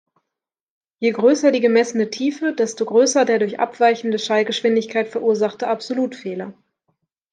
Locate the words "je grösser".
0.99-1.51